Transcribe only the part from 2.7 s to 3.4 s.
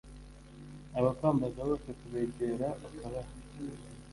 ukabaha